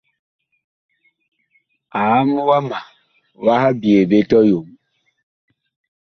[2.01, 2.79] Aam wama
[3.45, 4.67] wah byee ɓe tɔyom.